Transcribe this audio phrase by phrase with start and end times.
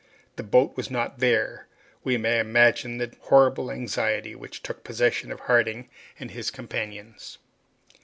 [0.35, 1.67] The boat was not there!
[2.03, 5.89] We may imagine the horrible anxiety which took possession of Harding
[6.19, 7.37] and his companions!